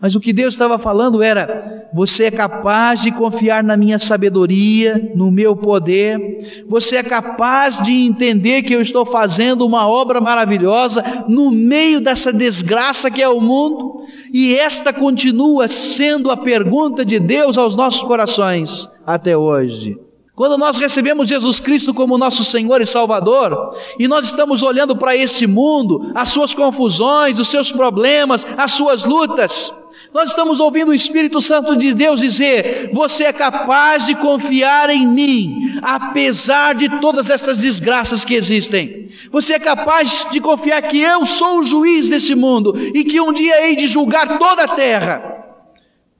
[0.00, 5.12] Mas o que Deus estava falando era: você é capaz de confiar na minha sabedoria,
[5.14, 11.24] no meu poder, você é capaz de entender que eu estou fazendo uma obra maravilhosa
[11.28, 17.18] no meio dessa desgraça que é o mundo, e esta continua sendo a pergunta de
[17.18, 19.96] Deus aos nossos corações até hoje.
[20.34, 23.70] Quando nós recebemos Jesus Cristo como nosso Senhor e Salvador,
[24.00, 29.04] e nós estamos olhando para esse mundo, as suas confusões, os seus problemas, as suas
[29.04, 29.72] lutas,
[30.14, 35.04] nós estamos ouvindo o Espírito Santo de Deus dizer: Você é capaz de confiar em
[35.08, 39.06] mim, apesar de todas essas desgraças que existem.
[39.32, 43.32] Você é capaz de confiar que eu sou o juiz desse mundo e que um
[43.32, 45.32] dia hei de julgar toda a terra.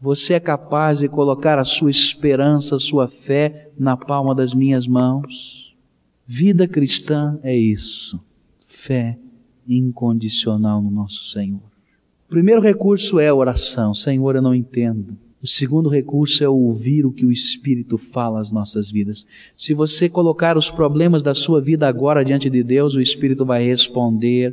[0.01, 4.89] Você é capaz de colocar a sua esperança, a sua fé na palma das minhas
[4.89, 5.73] mãos?
[6.27, 8.21] Vida cristã é isso.
[8.67, 9.17] Fé
[9.69, 11.74] incondicional no nosso Senhor.
[12.35, 13.95] Primeiro recurso é a oração.
[13.95, 15.17] Senhor, eu não entendo.
[15.41, 19.25] O segundo recurso é ouvir o que o Espírito fala às nossas vidas.
[19.57, 23.65] Se você colocar os problemas da sua vida agora diante de Deus, o Espírito vai
[23.65, 24.53] responder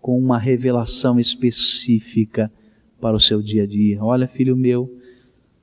[0.00, 2.50] com uma revelação específica
[2.98, 4.02] para o seu dia a dia.
[4.02, 4.90] Olha, filho meu,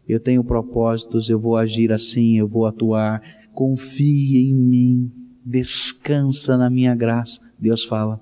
[0.07, 3.19] eu tenho propósitos, eu vou agir assim, eu vou atuar.
[3.51, 5.11] Confie em mim,
[5.43, 7.41] descansa na minha graça.
[7.57, 8.21] Deus fala.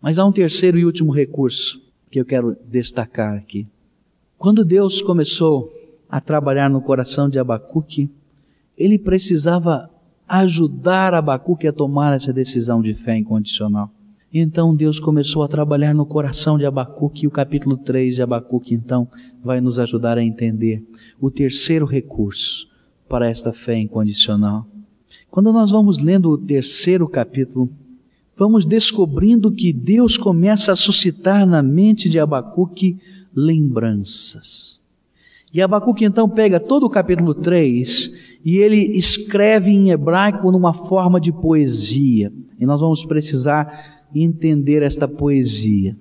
[0.00, 3.66] Mas há um terceiro e último recurso que eu quero destacar aqui.
[4.38, 5.72] Quando Deus começou
[6.08, 8.10] a trabalhar no coração de Abacuque,
[8.76, 9.90] ele precisava
[10.28, 13.90] ajudar Abacuque a tomar essa decisão de fé incondicional.
[14.32, 18.74] Então Deus começou a trabalhar no coração de Abacuque e o capítulo 3 de Abacuque
[18.74, 19.08] então
[19.42, 20.84] vai nos ajudar a entender
[21.20, 22.68] o terceiro recurso
[23.08, 24.66] para esta fé incondicional.
[25.30, 27.70] Quando nós vamos lendo o terceiro capítulo,
[28.36, 32.98] vamos descobrindo que Deus começa a suscitar na mente de Abacuque
[33.34, 34.78] lembranças.
[35.52, 38.12] E Abacuque então pega todo o capítulo 3
[38.44, 42.30] e ele escreve em hebraico numa forma de poesia.
[42.60, 45.96] E nós vamos precisar entender esta poesia.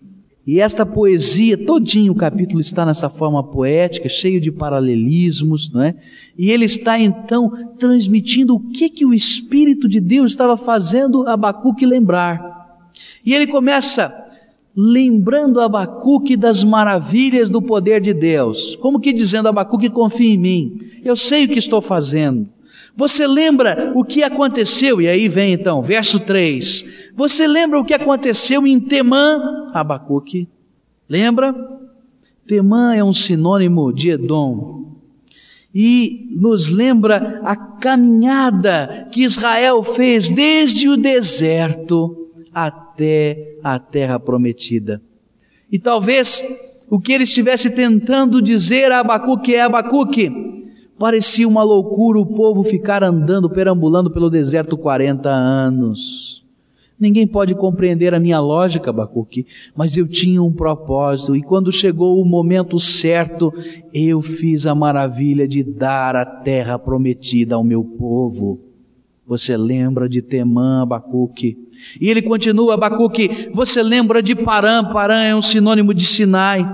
[0.48, 5.96] E esta poesia, todinho o capítulo está nessa forma poética, cheio de paralelismos, não é?
[6.38, 11.84] E ele está então transmitindo o que que o Espírito de Deus estava fazendo Abacuque
[11.84, 12.92] lembrar.
[13.26, 14.14] E ele começa
[14.76, 20.80] lembrando Abacuque das maravilhas do poder de Deus, como que dizendo Abacuque confia em mim,
[21.04, 22.48] eu sei o que estou fazendo.
[22.98, 25.02] Você lembra o que aconteceu?
[25.02, 26.86] E aí vem então, verso 3.
[27.16, 30.50] Você lembra o que aconteceu em Temã, Abacuque?
[31.08, 31.56] Lembra?
[32.46, 34.98] Temã é um sinônimo de Edom.
[35.74, 45.02] E nos lembra a caminhada que Israel fez desde o deserto até a terra prometida.
[45.72, 46.44] E talvez
[46.90, 52.62] o que ele estivesse tentando dizer a Abacuque é Abacuque, parecia uma loucura o povo
[52.64, 56.45] ficar andando, perambulando pelo deserto 40 anos.
[56.98, 62.22] Ninguém pode compreender a minha lógica, Abacuque, mas eu tinha um propósito e quando chegou
[62.22, 63.54] o momento certo,
[63.94, 68.62] eu fiz a maravilha de dar a terra prometida ao meu povo.
[69.28, 71.58] Você lembra de Temã, Abacuque?
[72.00, 74.84] E ele continua, Abacuque, você lembra de Parã?
[74.84, 76.66] Parã é um sinônimo de Sinai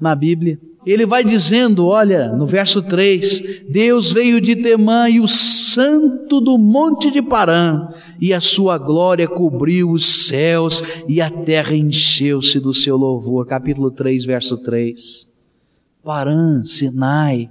[0.00, 0.58] na Bíblia.
[0.86, 6.58] Ele vai dizendo, olha, no verso 3, Deus veio de Temã e o santo do
[6.58, 7.88] monte de Parã,
[8.20, 13.46] e a sua glória cobriu os céus e a terra encheu-se do seu louvor.
[13.46, 15.26] Capítulo 3, verso 3.
[16.02, 17.48] Parã, Sinai,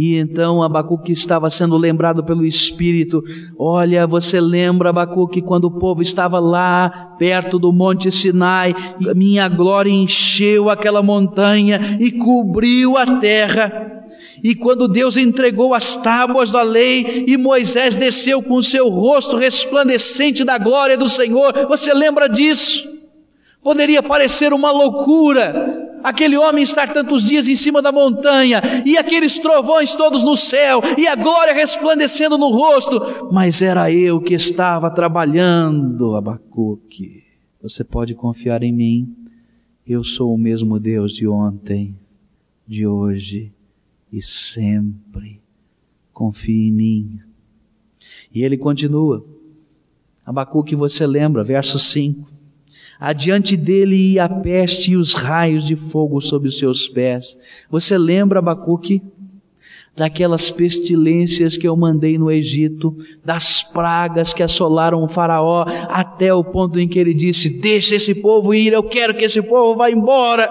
[0.00, 3.20] e então Abacuque estava sendo lembrado pelo Espírito.
[3.58, 9.14] Olha, você lembra, Abacuque, quando o povo estava lá, perto do Monte Sinai, e a
[9.14, 14.04] minha glória encheu aquela montanha e cobriu a terra.
[14.40, 20.44] E quando Deus entregou as tábuas da lei e Moisés desceu com seu rosto resplandecente
[20.44, 22.88] da glória do Senhor, você lembra disso?
[23.64, 29.38] Poderia parecer uma loucura, aquele homem estar tantos dias em cima da montanha, e aqueles
[29.38, 33.00] trovões todos no céu, e a glória resplandecendo no rosto,
[33.32, 37.24] mas era eu que estava trabalhando, Abacuque.
[37.62, 39.16] Você pode confiar em mim,
[39.86, 41.96] eu sou o mesmo Deus de ontem,
[42.66, 43.52] de hoje
[44.12, 45.40] e sempre.
[46.12, 47.20] Confie em mim.
[48.34, 49.24] E ele continua.
[50.24, 52.37] Abacuque você lembra, verso 5.
[53.00, 57.36] Adiante dele ia a peste e os raios de fogo sob os seus pés.
[57.70, 59.02] Você lembra, Abacuque?
[59.98, 66.44] daquelas pestilências que eu mandei no Egito, das pragas que assolaram o Faraó, até o
[66.44, 69.90] ponto em que ele disse: Deixa esse povo ir, eu quero que esse povo vá
[69.90, 70.48] embora.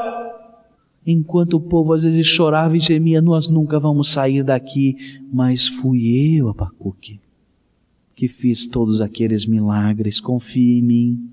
[1.05, 4.97] Enquanto o povo às vezes chorava e gemia, nós nunca vamos sair daqui,
[5.31, 7.17] mas fui eu, Abacuque,
[8.13, 11.29] que fiz todos aqueles milagres, confie em mim.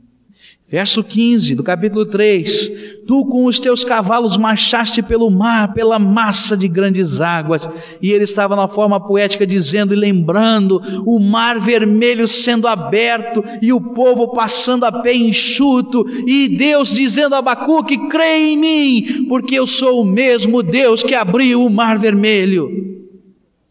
[0.75, 2.73] Verso 15 do capítulo 3:
[3.07, 7.69] Tu com os teus cavalos marchaste pelo mar, pela massa de grandes águas.
[8.03, 13.73] E ele estava na forma poética dizendo e lembrando o mar vermelho sendo aberto e
[13.73, 16.05] o povo passando a pé enxuto.
[16.27, 21.15] E Deus dizendo a Abacuque: Creia em mim, porque eu sou o mesmo Deus que
[21.15, 22.99] abriu o mar vermelho.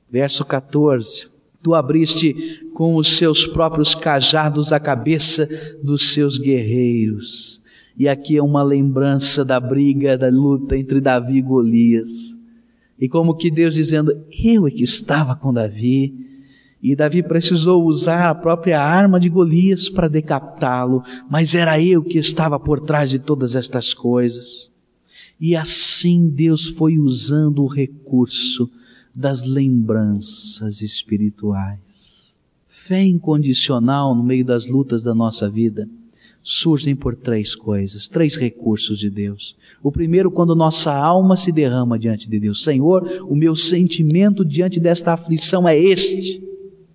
[0.09, 1.27] Verso 14:
[1.61, 5.47] Tu abriste com os seus próprios cajados a cabeça
[5.81, 7.61] dos seus guerreiros.
[7.97, 12.37] E aqui é uma lembrança da briga, da luta entre Davi e Golias.
[12.99, 14.11] E como que Deus dizendo,
[14.43, 16.13] eu é que estava com Davi.
[16.81, 22.17] E Davi precisou usar a própria arma de Golias para decapitá-lo, mas era eu que
[22.17, 24.69] estava por trás de todas estas coisas.
[25.39, 28.69] E assim Deus foi usando o recurso
[29.13, 31.92] das lembranças espirituais.
[32.85, 35.87] Fé incondicional no meio das lutas da nossa vida
[36.43, 39.55] surgem por três coisas, três recursos de Deus.
[39.81, 42.61] O primeiro, quando nossa alma se derrama diante de Deus.
[42.61, 46.43] Senhor, o meu sentimento diante desta aflição é este.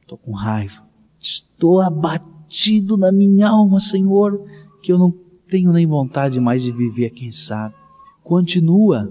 [0.03, 0.83] Estou com raiva.
[1.19, 4.45] Estou abatido na minha alma, Senhor,
[4.83, 5.15] que eu não
[5.49, 7.75] tenho nem vontade mais de viver, quem sabe.
[8.23, 9.11] Continua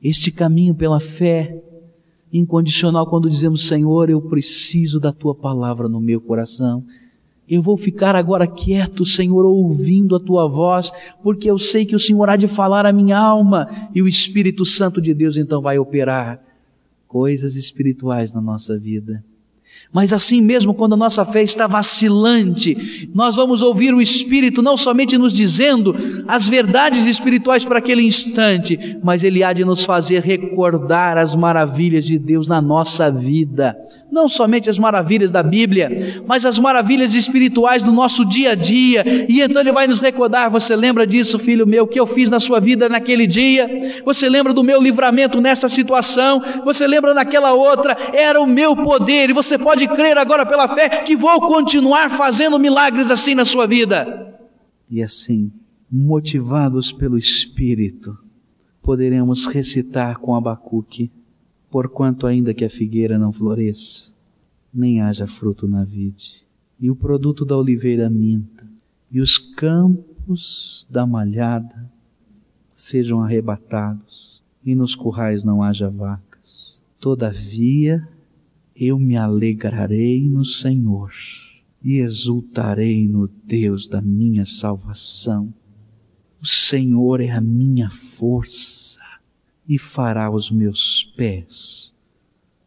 [0.00, 1.60] este caminho pela fé
[2.38, 6.84] incondicional quando dizemos: Senhor, eu preciso da tua palavra no meu coração.
[7.48, 12.00] Eu vou ficar agora quieto, Senhor, ouvindo a tua voz, porque eu sei que o
[12.00, 15.78] Senhor há de falar a minha alma e o Espírito Santo de Deus então vai
[15.78, 16.42] operar
[17.06, 19.24] coisas espirituais na nossa vida.
[19.92, 24.76] Mas assim mesmo, quando a nossa fé está vacilante, nós vamos ouvir o Espírito não
[24.76, 25.94] somente nos dizendo
[26.28, 32.04] as verdades espirituais para aquele instante, mas Ele há de nos fazer recordar as maravilhas
[32.04, 33.76] de Deus na nossa vida
[34.16, 39.04] não somente as maravilhas da Bíblia, mas as maravilhas espirituais do nosso dia a dia.
[39.28, 42.40] E então ele vai nos recordar: você lembra disso, filho meu, que eu fiz na
[42.40, 43.68] sua vida naquele dia?
[44.04, 46.42] Você lembra do meu livramento nessa situação?
[46.64, 47.96] Você lembra daquela outra?
[48.14, 52.58] Era o meu poder, e você pode crer agora pela fé que vou continuar fazendo
[52.58, 54.34] milagres assim na sua vida.
[54.90, 55.52] E assim,
[55.92, 58.16] motivados pelo Espírito,
[58.82, 61.10] poderemos recitar com Abacuque
[61.70, 64.10] porquanto ainda que a figueira não floresça,
[64.72, 66.44] nem haja fruto na vide,
[66.78, 68.66] e o produto da oliveira minta,
[69.10, 71.90] e os campos da malhada
[72.74, 76.78] sejam arrebatados, e nos currais não haja vacas.
[77.00, 78.06] Todavia
[78.74, 81.12] eu me alegrarei no Senhor,
[81.82, 85.54] e exultarei no Deus da minha salvação.
[86.42, 89.05] O Senhor é a minha força
[89.68, 91.94] e fará os meus pés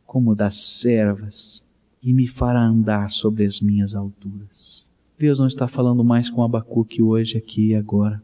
[0.06, 1.64] como das servas
[2.02, 4.90] e me fará andar sobre as minhas alturas.
[5.20, 8.20] Deus não está falando mais com Abacuque hoje, aqui e agora.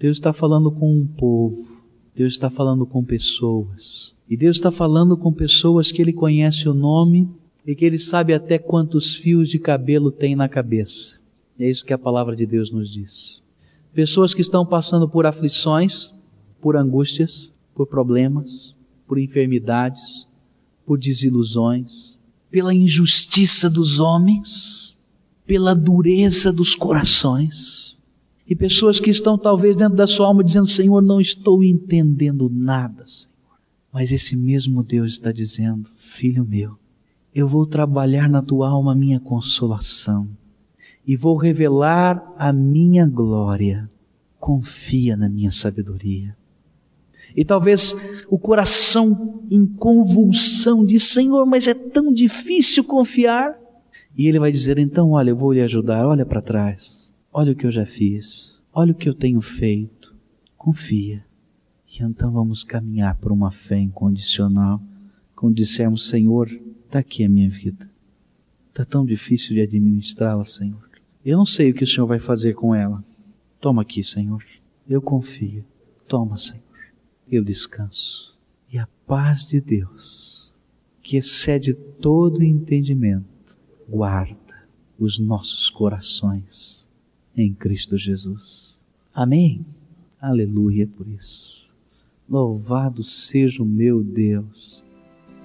[0.00, 1.82] Deus está falando com um povo.
[2.14, 4.14] Deus está falando com pessoas.
[4.28, 7.28] E Deus está falando com pessoas que Ele conhece o nome
[7.66, 11.20] e que Ele sabe até quantos fios de cabelo tem na cabeça.
[11.58, 13.42] É isso que a palavra de Deus nos diz.
[13.94, 16.12] Pessoas que estão passando por aflições,
[16.60, 18.74] por angústias, por problemas,
[19.06, 20.26] por enfermidades,
[20.84, 22.18] por desilusões,
[22.50, 24.96] pela injustiça dos homens,
[25.46, 27.98] pela dureza dos corações.
[28.46, 33.06] E pessoas que estão talvez dentro da sua alma dizendo: Senhor, não estou entendendo nada,
[33.06, 33.32] Senhor.
[33.92, 36.76] Mas esse mesmo Deus está dizendo: Filho meu,
[37.34, 40.28] eu vou trabalhar na tua alma a minha consolação
[41.06, 43.90] e vou revelar a minha glória.
[44.38, 46.36] Confia na minha sabedoria.
[47.36, 47.94] E talvez
[48.28, 53.58] o coração em convulsão de Senhor, mas é tão difícil confiar.
[54.16, 57.56] E ele vai dizer: então, olha, eu vou lhe ajudar, olha para trás, olha o
[57.56, 60.14] que eu já fiz, olha o que eu tenho feito.
[60.56, 61.24] Confia.
[61.88, 64.80] E então vamos caminhar por uma fé incondicional,
[65.34, 66.48] quando dissermos: Senhor,
[66.86, 67.90] está aqui a minha vida.
[68.68, 70.88] Está tão difícil de administrá-la, Senhor.
[71.24, 73.04] Eu não sei o que o Senhor vai fazer com ela.
[73.60, 74.42] Toma aqui, Senhor.
[74.88, 75.64] Eu confio.
[76.08, 76.71] Toma, Senhor
[77.32, 78.36] eu descanso.
[78.70, 80.52] E a paz de Deus,
[81.02, 83.56] que excede todo entendimento,
[83.88, 84.36] guarda
[84.98, 86.88] os nossos corações
[87.36, 88.76] em Cristo Jesus.
[89.14, 89.64] Amém.
[90.20, 91.72] Aleluia por isso.
[92.28, 94.84] Louvado seja o meu Deus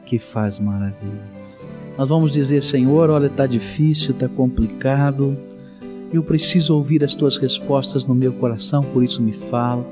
[0.06, 1.68] que faz maravilhas.
[1.98, 5.36] Nós vamos dizer, Senhor, olha, está difícil, está complicado,
[6.14, 9.86] eu preciso ouvir as tuas respostas no meu coração, por isso me fala.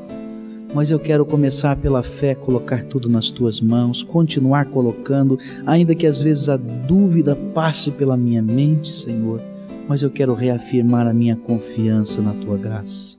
[0.76, 6.06] Mas eu quero começar pela fé, colocar tudo nas tuas mãos, continuar colocando, ainda que
[6.06, 9.40] às vezes a dúvida passe pela minha mente, Senhor,
[9.88, 13.16] mas eu quero reafirmar a minha confiança na tua graça.